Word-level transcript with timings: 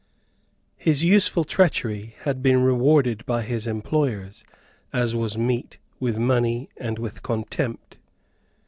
His 0.77 1.03
useful 1.03 1.43
treachery 1.43 2.15
had 2.21 2.41
been 2.41 2.63
rewarded 2.63 3.23
by 3.27 3.43
his 3.43 3.67
employers, 3.67 4.43
as 4.91 5.15
was 5.15 5.37
meet, 5.37 5.77
with 5.99 6.17
money 6.17 6.71
and 6.77 6.97
with 6.97 7.21
contempt. 7.21 7.99